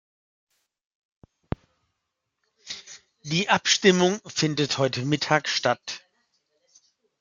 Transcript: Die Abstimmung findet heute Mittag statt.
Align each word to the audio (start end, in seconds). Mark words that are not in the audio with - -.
Die 3.21 3.49
Abstimmung 3.49 4.19
findet 4.25 4.79
heute 4.79 5.05
Mittag 5.05 5.47
statt. 5.47 6.01